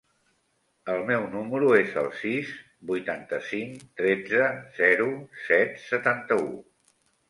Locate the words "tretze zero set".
4.03-5.83